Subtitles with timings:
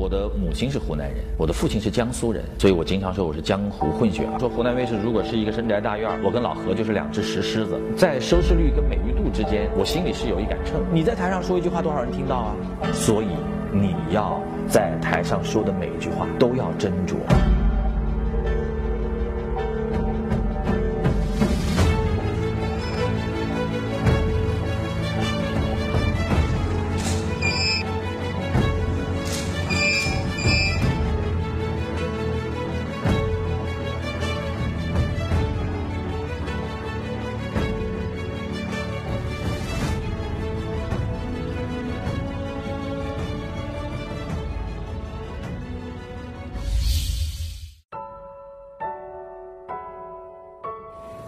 [0.00, 4.38] 我的母亲是湖南人，我的父亲是江苏人，所以我经常说我是江湖混血儿。
[4.38, 10.80] 说湖南卫视如果是一个深宅大院，我跟老何就是两只石狮子，在收视率跟美誉度之间，我心里是有一杆秤。
[10.90, 12.56] 你在台上说一句话，多少人听到啊？
[12.94, 13.26] 所以
[13.70, 17.16] 你要在台上说的每一句话都要斟酌。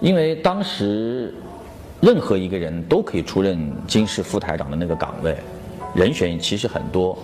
[0.02, 1.32] 因为当时
[2.00, 5.36] 任何一个人都可以出任金市副台长的那个岗位，
[5.94, 7.16] 人选其实很多。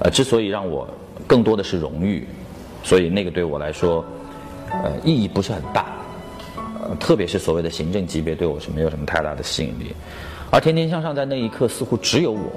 [0.00, 0.86] 呃，之所以让我
[1.26, 2.24] 更多的是荣誉，
[2.84, 4.04] 所以那个对我来说，
[4.70, 5.86] 呃，意义不是很大。
[6.56, 9.92] 呃，特别是所谓的行政级别对我是没有什么太大的吸引力。
[10.50, 12.52] 而《天天向上》在那一刻似乎只有我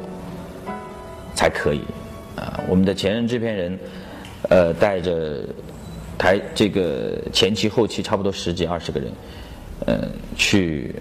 [1.34, 1.82] 才可以。
[2.36, 3.80] 啊，我们的前任制片人，
[4.50, 5.40] 呃，带着
[6.18, 9.10] 台这个前期后期差不多十几二十个人。
[9.88, 10.94] 嗯，去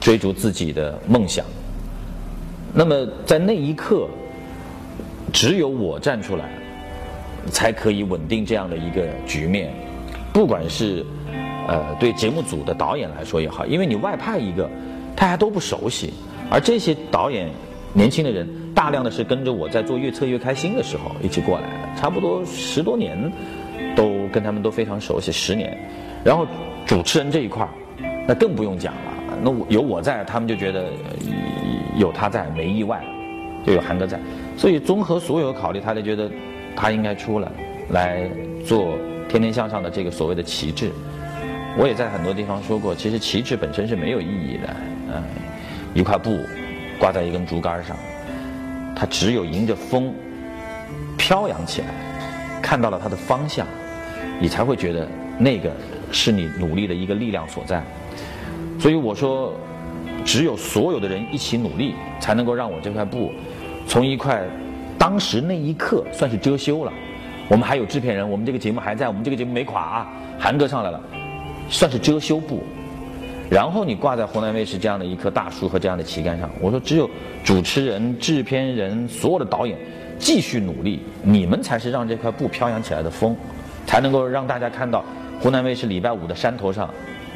[0.00, 1.44] 追逐自己的梦想。
[2.72, 4.08] 那么在那一刻，
[5.32, 6.48] 只有我站出来，
[7.52, 9.72] 才可以稳定这样的一个局面。
[10.32, 11.06] 不管是
[11.68, 14.68] 呃对节目组的导演来说也好，因为你外派一个，
[15.14, 16.12] 大家都不熟悉，
[16.50, 17.48] 而这些导演
[17.92, 23.16] 年轻的人，大量的是跟着我在做《越策越开心》的时候一起过来的，差不多十多年，
[23.94, 25.78] 都跟他们都非常熟悉，十年。
[26.24, 26.44] 然后
[26.84, 27.70] 主持人这一块儿。
[28.26, 30.86] 那更不用讲了，那我有我在，他们就觉得
[31.96, 33.04] 有他在没意外，
[33.66, 34.18] 就有韩哥在，
[34.56, 36.30] 所以综合所有考虑，他就觉得
[36.74, 37.48] 他应该出来
[37.90, 38.28] 来
[38.64, 38.94] 做
[39.28, 40.90] 《天天向上》的这个所谓的旗帜。
[41.76, 44.76] 我也在很多地方说过，其实旗帜本身是没有意义的，
[45.12, 45.22] 嗯，
[45.92, 46.38] 一块布
[46.98, 47.96] 挂在一根竹竿上，
[48.96, 50.14] 它只有迎着风
[51.18, 51.88] 飘扬起来，
[52.62, 53.66] 看到了它的方向，
[54.40, 55.06] 你才会觉得
[55.36, 55.70] 那个
[56.10, 57.82] 是你努力的一个力量所在。
[58.84, 59.50] 所以我说，
[60.26, 63.32] 只有所有的人一起努力，才能够让我这块布，
[63.86, 64.42] 从一块
[64.98, 66.92] 当时那一刻算是遮羞了。
[67.48, 70.12] 我们还有制片人，我们这个节目还在，我们这个节目没垮啊。
[70.38, 71.00] 韩哥上来了，
[71.70, 72.62] 算是遮羞布。
[73.48, 77.08] 然后你挂在湖南卫视这样的一棵大树和这样的旗杆上，我说只有
[77.42, 79.78] 主持人、制片人、所有的导演
[80.18, 83.34] 继续努力，你们才是让这块布飘扬起来的风，
[83.86, 85.02] 才能够让大家看到
[85.40, 86.86] 湖南卫视礼拜五的山头上。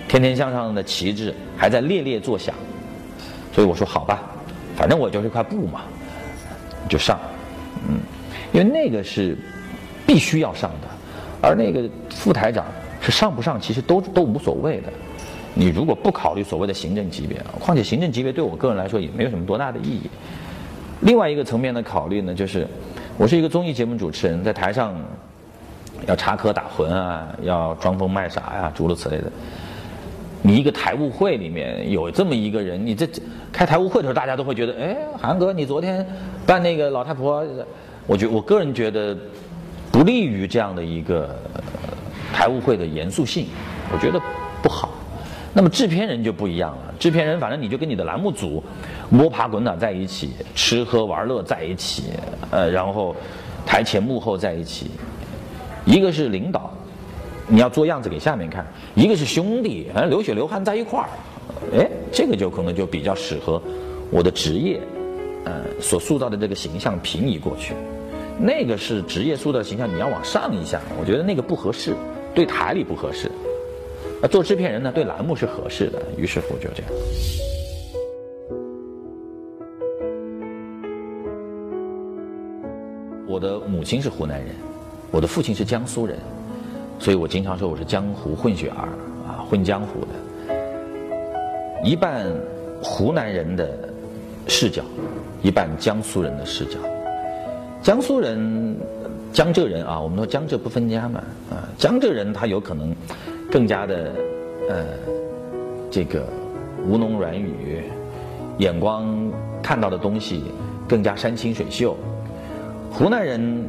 [0.09, 2.55] 天天向上的旗帜还在猎猎作响，
[3.53, 4.23] 所以我说好吧，
[4.75, 5.83] 反正我就是块布嘛，
[6.89, 7.21] 就上，
[7.87, 8.01] 嗯，
[8.53, 9.37] 因为那个是
[10.07, 10.89] 必须要上的，
[11.43, 12.65] 而那个副台长
[13.01, 14.89] 是上不上其实都都无所谓的。
[15.55, 20.09] 你如果不考虑所谓的行政级别，况且行政级别对我个人来说也没有什么多大的意义。
[21.01, 22.67] 另外一个层面的考虑呢，就是
[23.17, 24.95] 我是一个综艺节目主持人，在台上
[26.07, 29.31] 要插科打诨啊，要装疯卖傻呀，诸如此类的。
[30.43, 33.09] 你一个台务会里面有这么一个人，你这
[33.53, 36.06] 开台务会的时候，大家都会觉得，哎，韩哥，你昨天
[36.47, 37.44] 办那个老太婆，
[38.06, 39.16] 我觉我个人觉得
[39.91, 41.37] 不利于这样的一个
[42.32, 43.47] 台务会的严肃性，
[43.93, 44.21] 我觉得
[44.62, 44.91] 不好。
[45.53, 48.62] 那么制片人就不一样了，制片人反正你就跟你的栏目组
[49.10, 52.05] 摸爬滚打在一起，吃喝玩乐在一起，
[52.50, 53.16] 呃，然后
[53.66, 54.91] 台前幕后在一起，
[55.84, 56.72] 一个是领导。
[57.51, 61.09] 你要做样子给下面看，一个是兄弟，反正流血流汗在一块儿，
[61.75, 63.61] 哎，这个就可能就比较适合
[64.11, 64.79] 我的职业，
[65.45, 67.73] 呃，所塑造的这个形象平移过去。
[68.39, 71.95] 那个是职业塑造形象，你要往上一下，我觉得那个不合适，
[72.35, 73.31] 对台里不合适。
[74.31, 76.93] 做制片人呢，对栏目是合适的，于是乎就这样。
[83.27, 84.55] 我的母亲是湖南人，
[85.11, 86.19] 我的父亲是江苏人。
[86.99, 88.89] 所以我经常说我是江湖混血儿
[89.27, 90.09] 啊，混江湖的，
[91.85, 92.27] 一半
[92.83, 93.71] 湖南人的
[94.49, 94.83] 视角，
[95.41, 96.79] 一半江苏人的视角。
[97.81, 98.77] 江苏人，
[99.33, 102.95] 江浙人啊，我们说江浙不分家嘛啊，江浙人他有可能
[103.51, 104.12] 更加的
[104.69, 104.85] 呃
[105.91, 106.27] 这个
[106.85, 107.85] 吴侬软语，
[108.59, 109.06] 眼光
[109.62, 110.43] 看到的东西
[110.89, 111.97] 更加山清水秀。
[112.91, 113.65] 湖南人。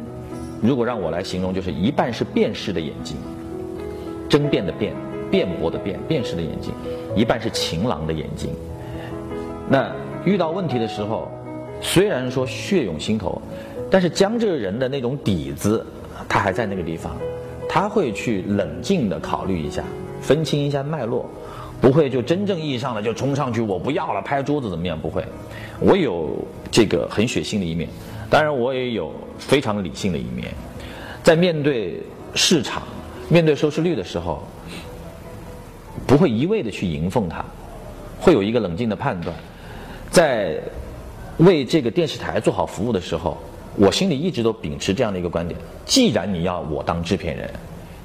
[0.62, 3.18] 如果让我来形容，就是一半是辨识的眼睛，
[4.28, 4.94] 争辩的辩，
[5.32, 6.72] 辩驳的辩，辨识的眼睛；
[7.16, 8.50] 一半是情郎的眼睛。
[9.70, 9.92] 那
[10.26, 11.32] 遇到问题的时候，
[11.82, 13.42] 虽然说血涌心头，
[13.90, 15.86] 但是江浙人的那种底子，
[16.28, 17.16] 他还在那个地方，
[17.70, 19.84] 他会去冷静的考虑一下，
[20.20, 21.26] 分清一下脉络，
[21.80, 25.00] 不会就真正意义上的就冲上去我不要了，拍桌子怎么样？
[25.00, 25.24] 不会，
[25.80, 26.38] 我有
[26.70, 27.88] 这个很血腥的一面，
[28.30, 30.54] 当然我也有非常理性的一面，
[31.24, 32.02] 在面对
[32.36, 32.84] 市场、
[33.28, 34.44] 面对收视率的时候，
[36.06, 37.44] 不会一味的去迎奉它，
[38.20, 39.36] 会有一个冷静的判断，
[40.12, 40.60] 在
[41.38, 43.38] 为这个电视台做好服务的时候。
[43.76, 47.50] 我心里一直都秉持这样的一个观点：既然你要我当制片人，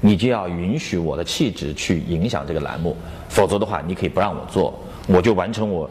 [0.00, 2.96] 你就要允许我的气质去影响这个栏目，
[3.28, 4.78] 否则的话，你可以不让我做，
[5.08, 5.90] 我就完成我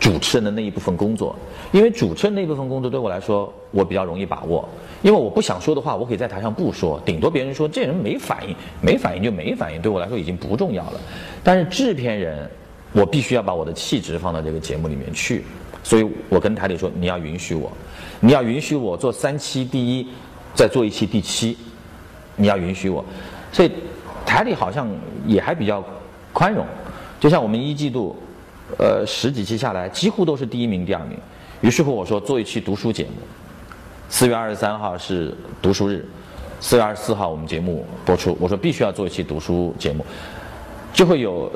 [0.00, 1.36] 主持人的那一部分工作。
[1.70, 4.68] 因为主持人那一部分工作对我来说，我比较容易把握。
[5.02, 11.00] 因为我不想说的话，我可以在台上不说，顶多别人说这人没反应，没反应就没反应，对我来说已经不重要了。
[11.44, 12.50] 但是制片人，
[12.92, 15.44] 我必须要把我的气质放到这个节目里面去，
[15.84, 17.70] 所以我跟台里说，你要允许我。
[18.20, 20.06] 你要允许我做三期第一，
[20.54, 21.56] 再做一期第七，
[22.36, 23.02] 你要允许我，
[23.50, 23.70] 所以
[24.26, 24.86] 台里好像
[25.26, 25.82] 也还比较
[26.34, 26.66] 宽容，
[27.18, 28.14] 就像我们一季度，
[28.78, 31.18] 呃十几期下来几乎都是第一名、第二名。
[31.60, 33.12] 于是乎我说做一期读书节目，
[34.08, 36.04] 四月二十三号是读书日，
[36.60, 40.04] 四月二十四号我们节目播出，我说必须要做一期读书节目，
[40.92, 41.52] 就会有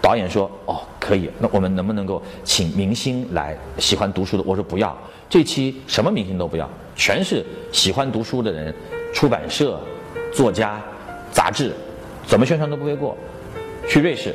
[0.00, 4.42] 导演说哦可以，那我们能不能够请明星来喜欢读书的？
[4.46, 4.96] 我说不要。
[5.28, 8.74] 这期什么明星都不要，全是喜欢读书的人，
[9.12, 9.78] 出版社、
[10.32, 10.80] 作家、
[11.30, 11.74] 杂志，
[12.26, 13.14] 怎么宣传都不会过。
[13.88, 14.34] 去瑞士，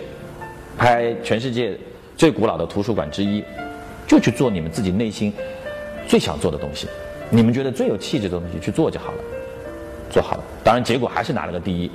[0.77, 1.75] 拍全世界
[2.23, 3.43] 最古老的图书馆之一，
[4.07, 5.33] 就去做你们自己内心
[6.07, 6.87] 最想做的东西，
[7.29, 9.17] 你们觉得最有气质的东西去做就好了，
[10.09, 10.43] 做好了。
[10.63, 11.91] 当然结果还是拿了个第一，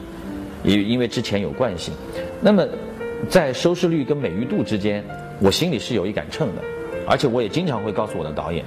[0.65, 1.95] 因因为之前有惯性。
[2.43, 2.63] 那么
[3.27, 5.03] 在收视率跟美誉度之间，
[5.41, 6.63] 我心里是有一杆秤的，
[7.07, 8.63] 而且我也经常会告诉我的导演。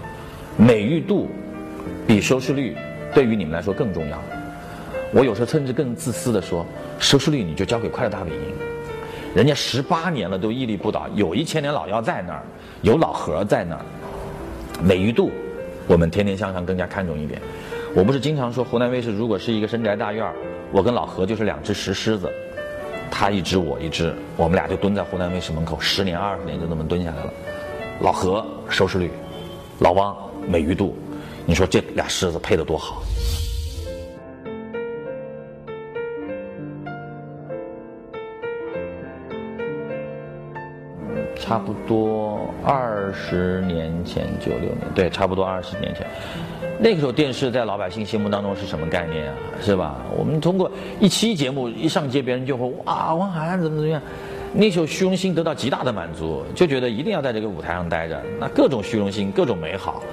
[0.57, 1.29] 美誉度
[2.07, 2.75] 比收视率
[3.13, 4.19] 对于你们来说更重要。
[5.13, 6.65] 我有时候甚至更自私的说，
[6.97, 8.39] 收视率你就交给快乐大本营，
[9.33, 12.43] 人家十八年了都屹立不倒，有一千年老妖在那儿，
[12.81, 13.81] 有老何在那儿。
[14.83, 15.31] 美誉度，
[15.87, 17.41] 我们天天向上更加看重一点。
[17.95, 20.29] 我不是经常说湖南卫视如果是一个深宅大院，
[20.71, 22.29] 我跟老何就是两只石狮子，
[23.09, 27.33] 他一只我一只，我们俩就蹲在湖南卫视门口，十年二十年就这么蹲下来了。
[28.01, 29.11] 老何收视率，
[29.79, 30.15] 老汪。
[30.47, 30.97] 美誉度，
[31.45, 33.03] 你说这俩狮子配的多好？
[41.41, 46.05] 差不多二十年前，九六年，对，差不多二十年前。
[46.79, 49.35] 那个时候电视在老百姓心目当中是什么概念啊？
[49.59, 49.97] 是吧？
[50.15, 53.99] 我们通过一期节目一上街，别人就会哇，汪涵怎么怎么样。
[54.53, 60.03] 那时候虚荣心得到极大的满足，就觉得一定要在这个舞台上待着，那各种虚荣心，各种美好，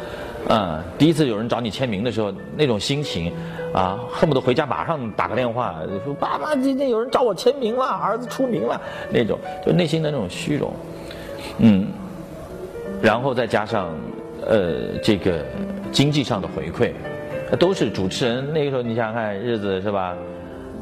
[0.49, 3.33] 嗯，第一次有人找你签名的时候，那种心情，
[3.75, 8.81] 啊，恨不得回家马上打个电话说爸爸，今天有人找我签名了，儿子出名了，
[9.11, 10.73] 那种就内心的那种虚荣，
[11.59, 11.87] 嗯，
[13.03, 13.95] 然后再加上
[14.47, 15.45] 呃这个
[15.93, 16.93] 经济上的回馈，
[17.57, 20.15] 都是主持人那个时候你想想看日子是吧？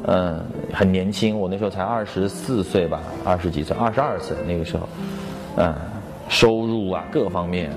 [0.05, 0.39] 嗯，
[0.71, 4.87] 很年轻，我那时候才二十四岁吧，二十几岁，二十二岁那个时候，
[5.57, 5.73] 嗯，
[6.29, 7.71] 收入啊各方面，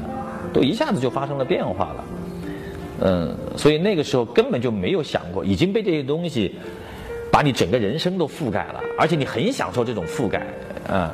[0.52, 2.04] 都一下子就发生了变化了，
[3.00, 6.54] 嗯，所以那个时候根本就没有想过，已经被这些东西
[7.32, 10.46] 把你整个人生都覆盖了，而且你很享受这种覆盖，
[10.88, 11.10] 嗯，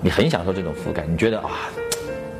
[0.00, 1.50] 你很享受这种覆盖，你觉得啊，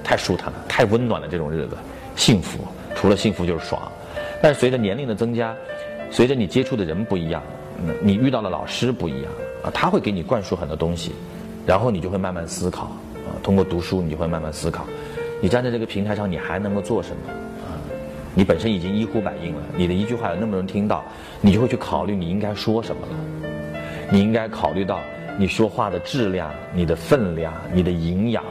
[0.04, 1.76] 太舒坦了，太温暖了这种日子，
[2.14, 2.60] 幸福，
[2.94, 3.90] 除了幸福就是爽，
[4.40, 5.54] 但是随着年龄的增加，
[6.10, 7.42] 随着你接触的人不一样。
[8.02, 11.12] 你遇到的老师不一样啊，他会给你灌输很多东西，
[11.64, 13.38] 然后你就会慢慢思考啊。
[13.42, 14.84] 通过读书，你就会慢慢思考。
[15.40, 17.32] 你站在这个平台上，你还能够做什么？
[18.34, 21.04] 你本身已经一呼百应了，你的一句话有那么多人听到，
[21.40, 23.14] 你就会去考虑你应该说什么了。
[24.10, 25.00] 你应该考虑到
[25.38, 28.44] 你说话的质量、你的分量、你的营养。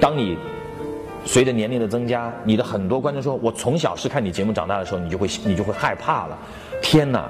[0.00, 0.38] 当你
[1.24, 6.38] 随着年龄的增加，你的很多观众说：“我从小是看你节目长大的时候，你就会你就会害怕了。”
[6.80, 7.28] 天哪！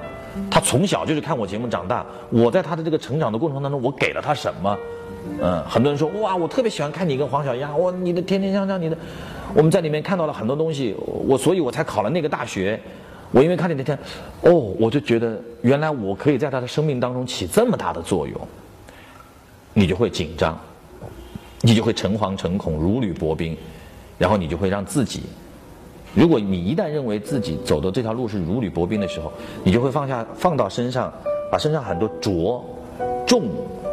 [0.50, 4.78] 他从小就是看我节目长大，我在他的这个成长的过程当中，我给了他什么？
[5.40, 8.96] 嗯，很多人说哇，我特别喜欢看你跟黄小丫，哇，你的天天向上，你的，
[9.54, 10.94] 我们在里面看到了很多东西，
[11.26, 12.78] 我所以我才考了那个大学，
[13.30, 13.98] 我因为看你那天，
[14.42, 18.40] 哦，我就觉得原来我可以在他的生命当中起这么大的作用，
[19.74, 20.58] 你就会紧张，
[21.60, 23.56] 你就会诚惶诚恐，如履薄冰，
[24.16, 25.22] 然后你就会让自己。
[26.14, 29.30] 如果你一旦认为自己走的这条路是如履薄冰的时候，
[29.62, 31.12] 你就会放下放到身上，
[31.52, 32.64] 把身上很多浊、
[33.26, 33.42] 重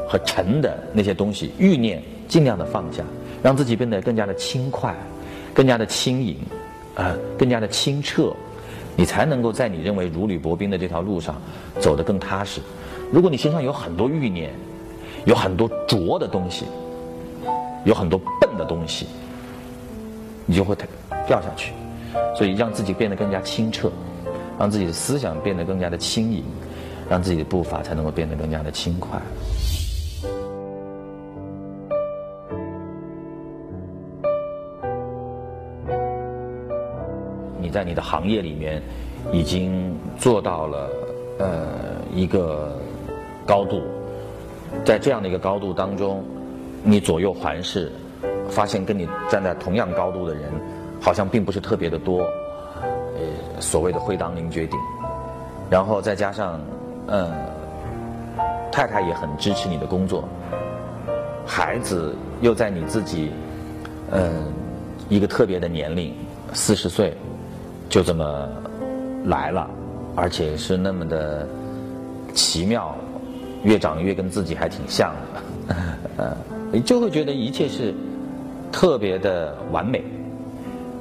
[0.08, 3.04] 和沉的那些东西欲念尽量的放下，
[3.44, 4.96] 让自己变得更加的轻快，
[5.54, 6.38] 更加的轻盈，
[6.96, 8.34] 啊，更加的清澈，
[8.95, 11.35] 你才能够在你认为如履薄冰的这条路上
[11.79, 12.61] 走得更踏实。
[13.11, 14.51] 如果你身上有很多欲念，
[15.25, 16.65] 有很多浊的东西，
[17.83, 19.07] 有很多笨的东西，
[20.45, 20.75] 你就会
[21.27, 21.71] 掉下去。
[22.35, 23.91] 所以，让自己变得更加清澈，
[24.57, 26.43] 让自己的思想变得更加的轻盈，
[27.09, 29.19] 让自己的步伐才能够变得更加的轻快。
[37.75, 38.82] 在你的行业里面
[39.34, 40.89] 已经做到了
[41.39, 41.46] 呃
[42.13, 42.79] 一个
[43.46, 43.82] 高度，
[44.86, 46.24] 在这样的一个高度当中，
[46.84, 47.91] 你左右环视，
[48.48, 50.44] 发现跟你站在同样高度的人。
[51.01, 52.22] 好像并不是特别的多，
[53.15, 54.79] 呃，所谓的会当凌绝顶，
[55.70, 56.60] 然后再加上，
[57.08, 57.32] 嗯，
[58.72, 60.24] 太太也很支持你的工作，
[61.46, 63.29] 孩子又在你自己，
[64.10, 64.51] 嗯，
[65.10, 66.12] 一个特别的年龄，
[66.53, 67.13] 四十岁，
[67.89, 68.48] 就这么
[69.25, 69.70] 来了，
[70.15, 71.48] 而且是那么的
[72.34, 72.96] 奇妙，
[73.63, 75.75] 越长越跟自己还挺像的，
[76.18, 76.38] 呃，
[76.72, 77.94] 你就会觉得一切是
[78.72, 80.04] 特别的完美。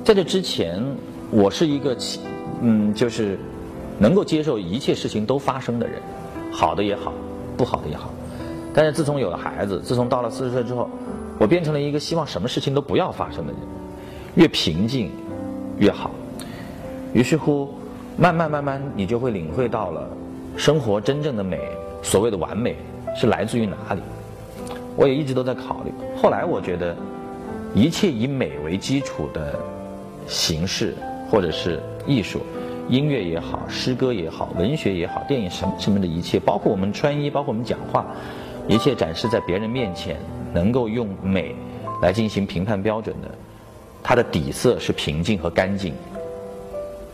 [0.05, 0.83] 在这之前，
[1.31, 1.97] 我是一个，
[2.61, 3.39] 嗯，就是
[3.99, 6.01] 能够接受一切事情都发生的人，
[6.53, 7.13] 好的也好，
[7.57, 8.11] 不好的也好。
[8.75, 10.89] 但是自从有了孩子，自从到了四十岁之后，
[11.39, 13.61] 我变成了一个希望什么事情都不要发生的人，
[14.35, 15.11] 越平静
[15.79, 16.11] 越好。
[17.15, 17.73] 于是乎，
[18.19, 20.07] 慢慢慢慢，你就会领会到了
[20.55, 21.59] 生活真正的美，
[22.03, 22.77] 所谓的完美
[23.17, 24.03] 是来自于哪里。
[24.95, 25.93] 我也一直都在考虑。
[26.21, 26.95] 后来我觉得，
[27.75, 29.59] 一切以美为基础的。
[30.27, 30.95] 形式，
[31.31, 32.41] 或者是艺术，
[32.89, 38.07] 音乐也好，诗歌也好，文学也好，电影什么什么的一切，包括我们穿衣，包括我们讲话，
[38.67, 40.17] 一切展示在别人面前，
[40.55, 41.55] 能够用美
[42.01, 43.29] 来进行评判标准的，
[44.03, 45.93] 它的底色是平静和干净。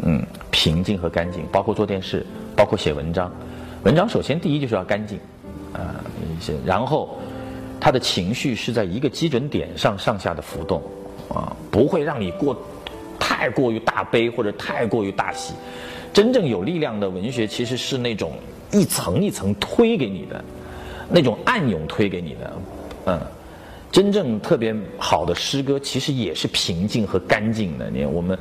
[0.02, 2.25] 嗯，平静和干净，包括做电视，
[2.57, 3.33] 包括写文章，
[3.85, 5.19] 文章首先第一就是要干净，
[5.73, 6.02] 啊，
[6.38, 7.19] 一些，然后
[7.78, 10.83] 他的情绪是在一个基准点上上下的浮动，
[11.28, 12.57] 啊，不会让你过。
[13.23, 15.54] 太过于大悲或者太过于大喜，
[16.12, 18.33] 真正有力量的文学其实是那种
[18.71, 20.45] 一层一层推给你的，
[21.09, 22.52] 那种暗涌推给你的，
[23.07, 23.21] 嗯，
[23.90, 27.88] 真正特别好的诗歌其实也是平静和干净的。
[27.88, 28.38] 你看我们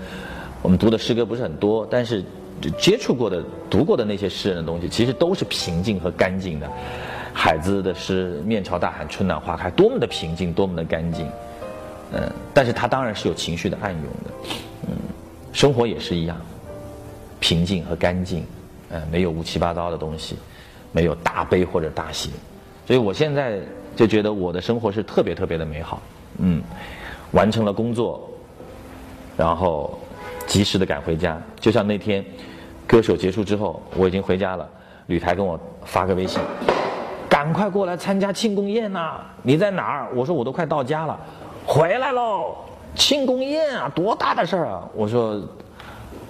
[0.62, 2.24] 我们读的诗歌不是很多，但是
[2.78, 6.70] 接触过的、读过的那些诗人的东西，其实都是平静和干净的。
[7.34, 11.26] 海子的诗“面朝大海，春暖花开”，多么的平静，多么的干净，
[12.12, 14.32] 嗯，但是他当然是有情绪的暗涌的。
[14.88, 14.96] 嗯
[15.54, 16.38] 生活也是一样，
[17.40, 18.44] 平静和干净，
[18.90, 20.36] 嗯，没有乌七八糟的东西，
[20.92, 22.30] 没有大悲或者大喜，
[22.86, 23.60] 所以我现在
[23.96, 26.02] 就觉得我的生活是特别特别的美好，
[26.38, 26.62] 嗯，
[27.32, 28.30] 完成了工作，
[29.38, 29.98] 然后
[30.50, 32.26] 及时的赶回家，就像那天
[32.88, 34.68] 歌手结束之后，我已经回家了，
[35.06, 36.42] 吕台跟我发个微信，
[37.30, 39.22] 赶快过来参加庆功宴呐！
[39.44, 40.08] 你在哪儿？
[40.16, 41.18] 我说我都快到家了，
[41.68, 42.56] 回来喽。
[42.96, 44.84] 庆功宴啊，多大的事儿啊！
[44.96, 45.40] 我说，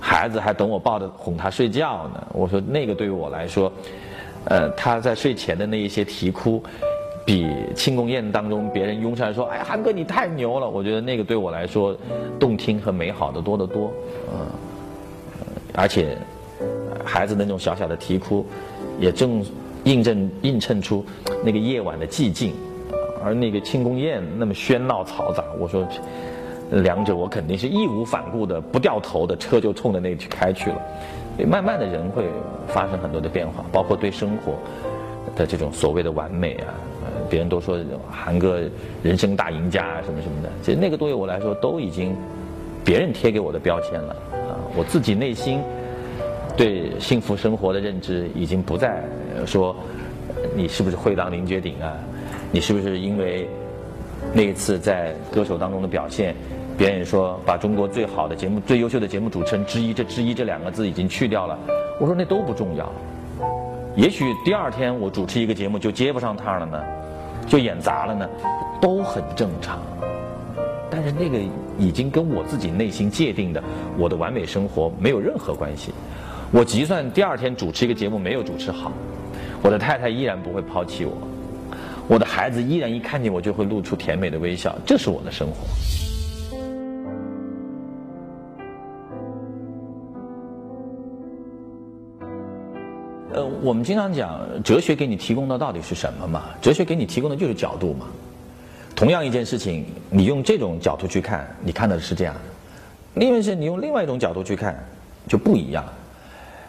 [0.01, 2.27] 孩子还等我抱着哄他睡觉呢。
[2.33, 3.71] 我说那个对于我来说，
[4.43, 6.61] 呃，他在睡前的那一些啼哭，
[7.29, 7.45] 比
[7.75, 11.95] 庆功宴当中别人拥上来说“哎，韩哥你太牛了”，我觉得那个对我来说，
[12.39, 13.93] 动听和美好的多得多。
[14.33, 14.47] 嗯，
[15.75, 16.17] 而且
[17.05, 18.43] 孩子那种小小的啼哭，
[18.99, 19.45] 也正
[19.83, 21.05] 印证映衬出
[21.45, 22.51] 那个夜晚的寂静，
[23.23, 25.87] 而那个庆功宴那么喧闹嘈杂，我说。
[26.71, 30.79] 两者我肯定是义无反顾的，不掉头的车就冲着那去开去了。
[31.47, 32.25] 慢慢的人会
[32.67, 34.53] 发生很多的变化，包括对生活
[35.35, 36.69] 的这种所谓的完美啊，
[37.29, 37.77] 别人都说
[38.09, 38.61] 韩哥
[39.03, 42.15] 人生大赢家啊什么什么的，其实那个对于我来说都已经
[42.83, 45.61] 别人贴给我的标签了啊，我自己内心
[46.57, 49.03] 对幸福生活的认知已经不再
[49.45, 49.75] 说
[50.55, 51.93] 你是不是会当凌绝顶啊，
[52.51, 53.47] 你是不是因为
[54.33, 56.35] 那一次在歌手当中的表现。
[56.77, 61.59] 别人说把中国最好的节目、最优秀的节目主持人之一，这“之一”这两个字已经去掉了。
[61.99, 62.89] 我说那都不重要，
[63.99, 66.81] 也许第二天我主持一个节目就接不上趟了呢，
[67.45, 68.25] 就演砸了呢，
[68.79, 69.77] 都很正常。
[70.89, 71.37] 但是那个
[71.77, 73.61] 已经跟我自己内心界定的
[73.97, 75.91] 我的完美生活没有任何关系。
[76.49, 78.89] 我就算第二天主持一个节目没有主持好，
[79.61, 81.17] 我的太太依然不会抛弃我，
[82.07, 86.08] 我的孩子依然一看见我就会露出甜美的微笑，这是我的生活。
[93.31, 96.45] 呃，我们经常讲哲学给你提供的到底是什么嘛？
[96.61, 98.07] 哲学给你提供的就是角度嘛。
[98.95, 102.33] 同样一件事情，你用这种角度去看，你看的是这样；
[103.13, 104.83] 另外是你用另外一种角度去看，
[105.27, 105.85] 就不一样。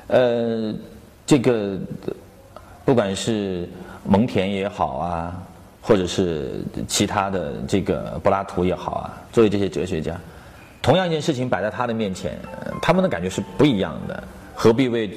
[0.09, 0.75] 呃，
[1.27, 1.79] 这个
[2.85, 3.69] 不管是
[4.07, 5.43] 蒙田也好啊，
[5.81, 10.15] 或者是其他的这个柏拉图也好啊，作为这些哲学家，
[10.83, 12.39] 同样一件事情摆在他的面前，
[12.83, 14.23] 他们的感觉是不一样的。
[14.55, 15.11] 何必为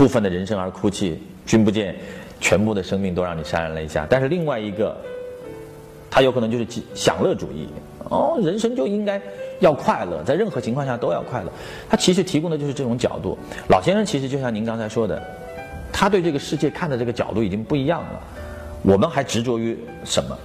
[0.00, 1.20] 部分的人生而哭泣？
[1.44, 1.94] 君不见，
[2.40, 4.06] 全部的生命都让你潸然泪下。
[4.08, 4.96] 但是另外一个，
[6.10, 7.68] 他有可能就是享乐主义。
[8.08, 9.20] 哦，人生就应该
[9.58, 11.52] 要快乐，在任何情况下都要快乐。
[11.86, 13.36] 他其实提供的就是这种角度。
[13.68, 15.22] 老先生其实就像您刚才说的，
[15.92, 18.20] 他对这个世界看的这个角度已经不一样了。
[18.80, 20.38] 我们还执着于什么？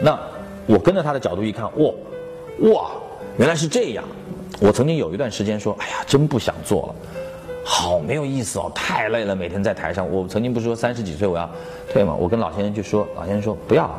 [0.00, 0.16] 那
[0.64, 1.92] 我跟着他的角度一看，哇，
[2.72, 2.90] 哇，
[3.36, 4.04] 原来是这样。
[4.60, 6.94] 我曾经有一段时间说，哎呀，真不想做了，
[7.64, 10.08] 好没有意思哦，太累了，每天在台上。
[10.10, 11.48] 我曾经不是说三十几岁我要
[11.92, 12.14] 退吗？
[12.14, 13.90] 我跟老先生就说，老先生说不要。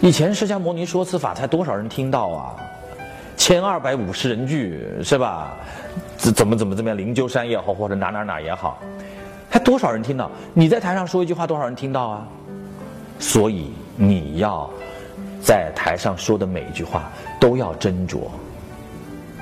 [0.00, 2.56] 以前释迦牟尼说此法才多少人听到啊？
[3.36, 5.56] 千二百五十人聚是吧？
[6.16, 6.96] 怎怎么怎么怎么样？
[6.96, 8.78] 灵鹫山也好，或者哪哪哪也好，
[9.50, 10.30] 还多少人听到？
[10.52, 12.28] 你在台上说一句话，多少人听到啊？
[13.18, 14.68] 所以你要
[15.40, 18.20] 在台上说的每一句话都要斟酌，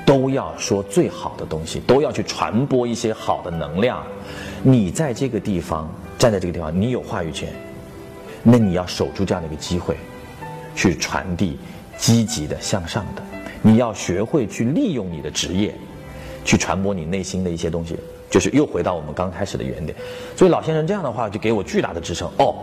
[0.04, 4.02] 都要说最好的东西，都要去传播一些好的能量。
[4.62, 7.52] 你在这个地方站在这个地方，你有话语权，
[8.42, 9.97] 那你要守住这样的一个机会。
[10.75, 11.59] 去传递
[11.99, 13.23] 积极的向上的，
[13.61, 15.75] 你要学会去利用你的职业，
[16.47, 17.94] 去传播你内心的一些东西，
[18.30, 19.94] 就是又回到我们刚开始的原点。
[20.35, 22.26] 所以老先生这样的话就给我巨大的支撑。
[22.38, 22.56] 哦，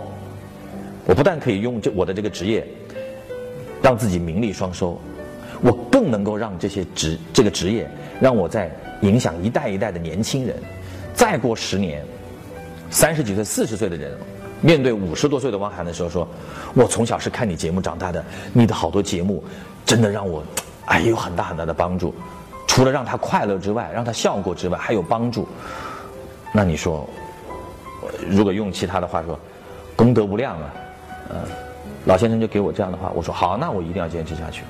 [1.05, 2.65] 我不但可以用这我的这个职业，
[3.79, 4.99] 让自己名利双收，
[5.61, 7.89] 我更能够让这些职这个职业
[8.19, 10.55] 让我在影响一代一代的年轻人。
[11.13, 12.03] 再过十年，
[12.89, 14.17] 三十几岁、四十岁的人。
[14.61, 16.27] 面对五十多岁的汪涵的时候，说
[16.75, 19.41] ：“我从小是看你节目长大的，你的好多节目，
[19.85, 20.43] 真的让我，
[20.85, 22.13] 哎，有很大很大的帮助。
[22.67, 25.47] 除了让他快乐之外，让他笑过之外，还有帮助。
[26.51, 27.09] 那你说，
[28.29, 29.39] 如果用其他的话说，
[29.95, 30.73] 功德无量啊。
[31.29, 31.37] 嗯，
[32.03, 34.63] 老先生就给我这样的话，我说好，那我一定要坚持下去，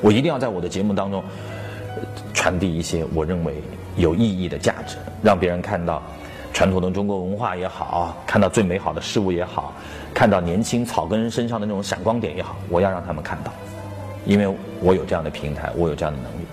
[0.00, 1.22] 我一定要在我的节目当中
[2.32, 3.54] 传递一些我认为
[3.96, 6.02] 有意义的价值，让别人看到。”
[6.50, 9.72] 传统的中国文化也好，看到最美好的事物也好，
[10.12, 13.52] 看到年轻草根人身上的那种闪光点也好，我要让他们看到，
[14.24, 16.46] 因为我有这样的平台，我有这样的能力。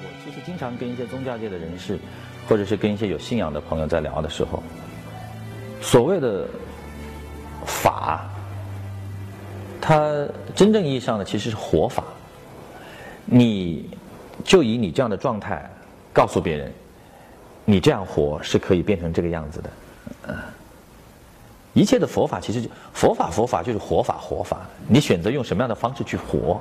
[0.00, 1.98] 我其实经常跟一些宗教界的人士，
[2.48, 4.62] 或者是跟一些有信仰的朋友在聊的时候，
[5.82, 6.46] 所谓的
[7.66, 8.30] 法，
[9.86, 12.02] 它真正意义上的其实是活法，
[13.26, 13.90] 你。
[14.42, 15.70] 就以你这样的状态，
[16.12, 16.70] 告诉别人，
[17.64, 19.70] 你这样活是可以变成这个样子的。
[20.26, 20.36] 嗯，
[21.72, 24.62] 一切的佛法其实就佛法，佛法就是活法，活法。
[24.88, 26.60] 你选择用什么样的方式去活，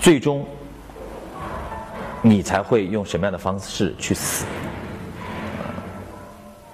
[0.00, 0.44] 最终
[2.22, 4.46] 你才会用什么样的方式去死。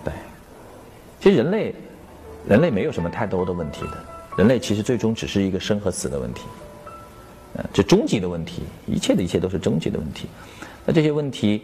[0.05, 0.12] 对，
[1.20, 1.74] 其实人类，
[2.48, 4.05] 人类没有什么太多的问题的，
[4.37, 6.42] 人类其实最终只是一个生和死的问题。
[7.55, 10.29] 呃这终极的问题，一切的一切都是终极的问题。
[10.85, 11.62] 那这些问题，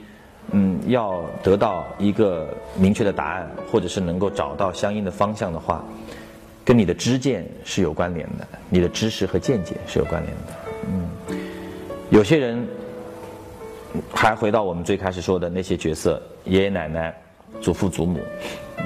[0.50, 5.84] 嗯，要得到一个明确的答案，或者是能够找到相应的方向的话，
[6.64, 10.52] 跟你的知见是有关联的，你的知识和见解是有关联的。
[10.88, 11.38] 嗯，
[12.08, 12.66] 有些人
[14.14, 17.14] 还回到我们最开始说的那些角色，爷爷奶奶、
[17.60, 18.18] 祖父祖母，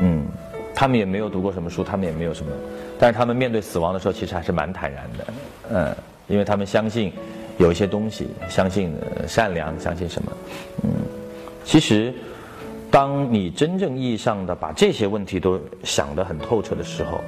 [0.01, 0.27] 嗯，
[0.75, 2.51] 他们也没有读过什么书，他们也没有什么，
[2.99, 5.27] 但是他们面对死亡的时候，其实还是蛮坦然的，
[5.71, 5.97] 嗯。
[6.29, 7.13] 因为他们相信
[7.57, 8.93] 有一些东西，相信
[9.29, 10.33] 善良，相信什么？
[10.83, 10.91] 嗯，
[11.65, 12.13] 其实，
[12.91, 17.21] 当你真正意义上的把这些问题都想得很透彻的时候，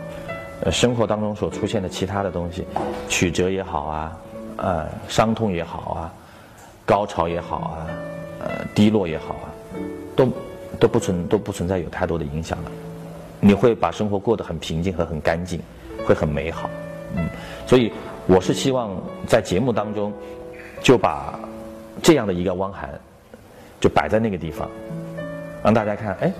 [0.64, 2.64] 呃，生活当中所出现的其他的东西，
[3.08, 4.18] 曲折也好啊，
[4.56, 6.12] 呃，伤痛也好啊，
[6.84, 7.86] 高潮也好啊，
[8.40, 9.46] 呃，低落也好啊，
[10.16, 10.28] 都
[10.80, 12.70] 都不存都不存在有太多的影响了。
[13.40, 15.60] 你会把生活过得很平静和很干净，
[16.06, 16.68] 会很美好。
[17.16, 17.28] 嗯，
[17.66, 17.92] 所以。
[18.30, 18.90] 我是希望
[19.26, 20.12] 在节目当中，
[20.82, 21.32] 就把
[22.02, 22.90] 这样的一个汪涵，
[23.80, 24.68] 就摆在那个地方，
[25.64, 26.30] 让大家看，哎，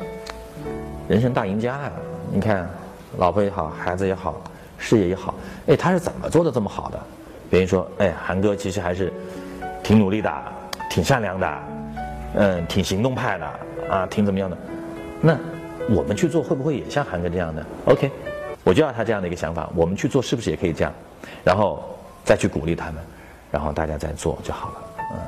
[1.09, 1.93] 人生大赢家啊！
[2.31, 2.69] 你看，
[3.17, 4.39] 老婆也好，孩子也好，
[4.77, 5.35] 事业也好，
[5.67, 7.01] 哎，他是怎么做的这么好的？
[7.49, 9.11] 别人说，哎，韩哥其实还是
[9.83, 10.31] 挺努力的，
[10.91, 11.59] 挺善良的，
[12.35, 13.47] 嗯，挺行动派的，
[13.91, 14.59] 啊，挺怎么样的？
[15.23, 15.35] 那
[15.89, 18.11] 我们去做会不会也像韩哥这样的？OK，
[18.63, 20.93] 我就要他这样的一个想法，我们去做是不是也可以这样？
[21.43, 21.83] 然后
[22.25, 22.97] 再去鼓励他们，
[23.51, 24.75] 然后大家再做就好了。
[25.13, 25.19] 嗯，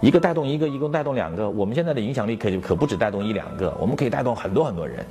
[0.00, 1.48] 一个带动一个，一共带动两个。
[1.48, 5.06] 我们现在的影响力可就可不止带动一两个，我们可以带动很多很多人。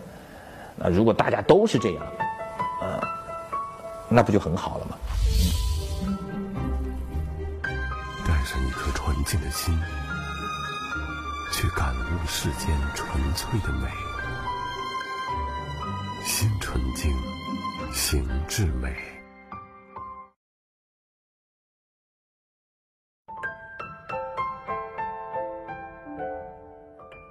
[0.75, 2.03] 那如果大家都是这样，
[2.81, 2.99] 啊，
[4.09, 4.97] 那不就很好了吗？
[8.27, 9.73] 带上一颗纯净的心，
[11.53, 13.87] 去感悟世间纯粹的美。
[16.37, 17.11] 心纯净，
[17.91, 18.93] 行至美。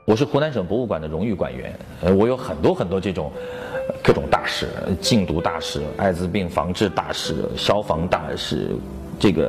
[0.08, 3.30] 我是湖南省博物馆的荣誉馆员，呃，我有很多很多这种
[4.02, 4.66] 各种大使，
[5.00, 8.74] 禁毒大使、艾滋病防治大使、消防大使，
[9.20, 9.48] 这个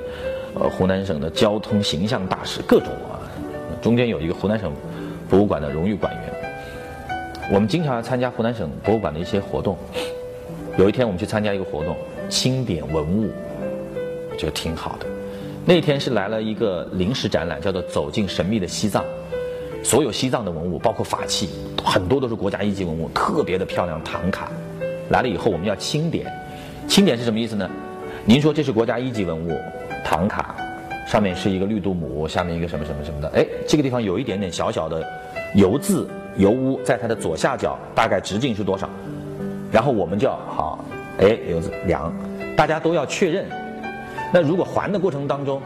[0.54, 3.18] 呃湖南省的交通形象大使，各种啊。
[3.82, 4.72] 中间有一个湖南省
[5.28, 6.27] 博物馆的荣誉馆员，
[7.50, 9.78] 我们经常要参加湖南省博物馆的一些活动。
[10.78, 11.96] 有一天我们去参加一个活动，
[12.30, 13.32] 清点文物，
[14.30, 15.06] 我觉得挺好的。
[15.66, 19.04] 那天是来了一个临时展览，叫做《走进神秘的西藏》。
[19.82, 21.48] 所有西藏的文物，包括法器，
[21.82, 24.04] 很多都是国家一级文物，特别的漂亮。
[24.04, 24.52] 唐卡
[25.10, 26.30] 来了以后，我们要清点。
[26.86, 27.70] 清点是什么意思呢？
[28.26, 29.58] 您说这是国家一级文物，
[30.04, 30.56] 唐卡，
[31.08, 33.30] 上面是一个绿度母，下面一个什么什么什么的。
[33.30, 35.02] 哎，这个地方有一点点小小的
[35.56, 36.08] 油渍、
[36.38, 38.90] 油污，在它的左下角，大概直径是多少？
[39.72, 40.86] 然后我们就要好，
[41.20, 42.14] 哎，油渍量，
[42.56, 43.46] 大家都要确认。
[44.34, 45.62] 那如果还的过程当中，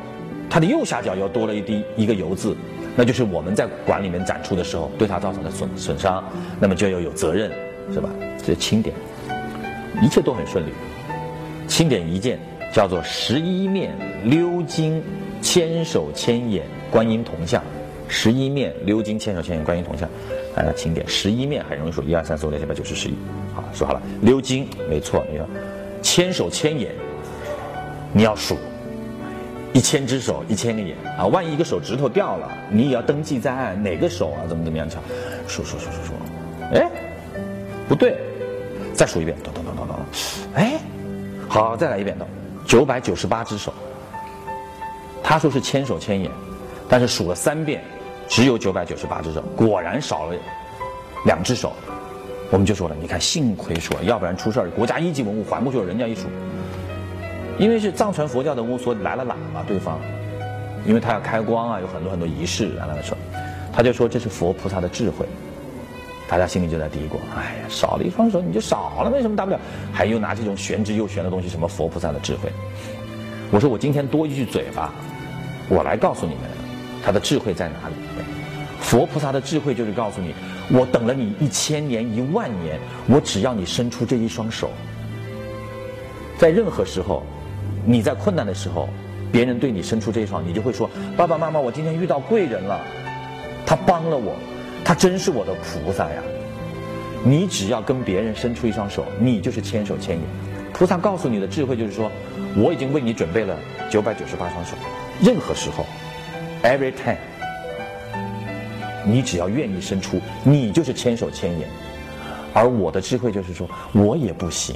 [0.49, 2.55] 它的右下角又多了一滴一个油渍。
[2.93, 6.21] 那就是我们在馆里面展出的时候，对它造成的损损伤，
[6.59, 7.49] 那么就要有责任，
[7.93, 8.09] 是吧？
[8.45, 8.93] 这清点，
[10.01, 10.71] 一切都很顺利。
[11.67, 12.37] 清点一件
[12.73, 13.93] 叫做十一面
[14.25, 15.01] 鎏金
[15.41, 17.63] 千手千眼观音铜像，
[18.09, 20.09] 十一面鎏金千手千眼观音铜像，
[20.55, 23.13] 大家清点十一面很容易数，一二三四五六七八九十十一，
[23.53, 24.01] 好，数好了。
[24.23, 25.47] 鎏金没错，你说
[26.01, 26.91] 千手千眼，
[28.13, 28.57] 你要数。
[29.73, 31.27] 一千只手，一千个眼啊！
[31.27, 34.43] 万一一个手指头掉了，你也要登记在案，哪个手啊？
[34.45, 34.85] 怎么怎么样？
[34.89, 34.99] 瞧，
[35.47, 36.13] 数数数数数，
[36.73, 36.91] 哎，
[37.87, 38.17] 不对，
[38.93, 39.95] 再数一遍，咚咚咚咚咚，
[40.55, 40.73] 哎，
[41.47, 42.27] 好，再来一遍，咚，
[42.67, 43.73] 九百九十八只手。
[45.23, 46.29] 他说是千手千眼，
[46.89, 47.81] 但是数了三遍，
[48.27, 50.35] 只有九百九十八只手，果然少了
[51.25, 51.73] 两只手。
[52.49, 56.27] 我们就说了，你看，幸亏说，要不然出事儿，国家一级文物还不出，人家一数。
[57.57, 59.99] 因为是藏传佛教的巫所来了喇嘛对方，
[60.85, 63.17] 因为他要开光啊，有很多很多仪式，然后他说，
[63.71, 65.25] 他就说这是佛菩萨的智慧，
[66.27, 69.59] 大家心里就在嘀咕，哎呀，少了一双手你就少了，没什么大不了，
[69.93, 72.51] 还又拿这种玄之又玄的东西，什么佛菩萨的智慧，
[73.49, 74.93] 我说我今天多一句嘴巴，
[75.69, 76.43] 我来告诉你们，
[77.01, 77.95] 他的智慧在哪里？
[78.91, 80.35] 佛菩萨的智慧就是告诉你，
[80.69, 82.77] 我等了你一千年一万年，
[83.07, 84.69] 我只要你伸出这一双手，
[86.37, 87.23] 在任何时候。
[87.85, 88.89] 你在困难的时候，
[89.31, 92.81] 别人对你伸出这一双，你就会说：“爸爸妈妈，我今天遇到贵人了，
[93.65, 94.35] 他帮了我，
[94.83, 96.21] 他真是我的菩萨呀。”
[97.23, 100.25] 你只要跟别人伸出一双手，你就是千手千眼。
[100.73, 102.11] 菩萨告诉你的智慧就是说
[102.57, 103.57] ：“我已经为你准备了
[103.89, 104.75] 九百九十八双手，
[105.23, 105.85] 任何时候
[106.61, 107.17] ，every time，
[109.05, 111.67] 你只要愿意伸出，你就是千手千眼。”
[112.53, 114.75] 而我的智慧就是说：“我也不行，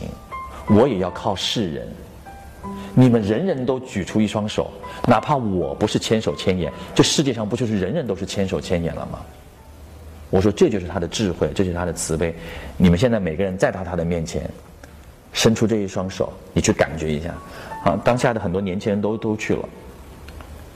[0.68, 1.88] 我也要靠世人。”
[2.96, 4.72] 你们人人都举出一双手，
[5.06, 9.20] 哪怕我不是千手千眼，这世界上不就是人人都是千手千眼了吗？
[10.32, 12.34] 我说这就是他的智慧，这就是他的慈悲。
[12.78, 14.50] 你们现在每个人再到他的面前，
[15.34, 17.34] 伸出这一双手，你去感觉一下。
[17.84, 19.70] 啊，当下的很多年轻人都都去了，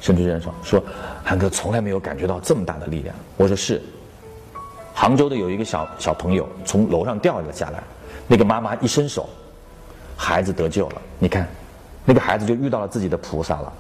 [0.01, 0.83] 甚至这双手，说
[1.23, 3.15] 韩哥从来没有感觉到这么大的力量。
[3.38, 3.81] 我说是，
[4.93, 7.83] 杭州的有一个小小朋友从楼上掉了下来，
[8.27, 9.29] 那个妈妈一伸手，
[10.15, 11.01] 孩子得救了。
[11.19, 11.47] 你看。
[12.05, 13.71] 那个孩子就遇到了自己的菩萨了。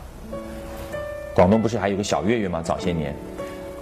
[1.33, 2.61] 广东不是还有个小月月吗？
[2.61, 3.15] 早些年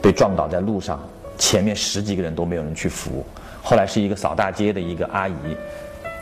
[0.02, 1.02] 被撞倒在路上，
[1.38, 3.26] 前面十几个人都没有人去扶，
[3.62, 5.34] 后来是一个扫大街的一个阿姨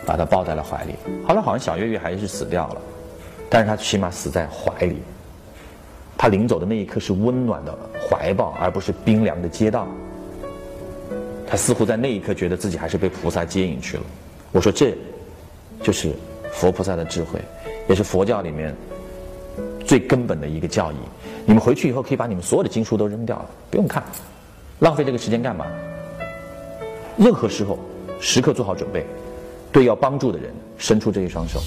[0.08, 0.96] 把他抱在了怀里。
[1.28, 2.82] 后来好像小月月还是死掉了，
[3.48, 5.04] 但是他起码死在怀里。
[6.26, 7.78] 他临走的那一刻是温暖的
[8.10, 9.88] 怀抱，而不是冰凉的街道。
[11.46, 14.04] 他似乎在那一刻觉得自己还是被菩萨接引去了。
[14.52, 14.98] 我说这
[15.84, 16.12] 就是
[16.52, 17.40] 佛菩萨的智慧。
[17.88, 18.76] 也是佛教里面
[19.86, 20.96] 最根本的一个教义。
[21.46, 24.02] 你们回去以后可以把你们所有的经书都扔掉了，不用看，
[24.80, 25.68] 浪费这个时间干嘛？
[27.18, 27.78] 任何时候，
[28.20, 29.06] 时刻做好准备，
[29.72, 31.60] 对要帮助的人伸出这一双手。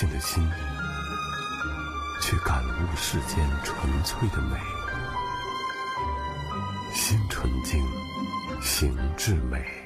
[0.00, 0.42] 静的心，
[2.22, 4.58] 去感悟世间纯粹的美。
[6.94, 7.84] 心纯净，
[8.62, 9.79] 行至美。